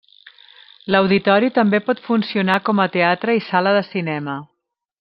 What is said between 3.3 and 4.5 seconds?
i sala de cinema.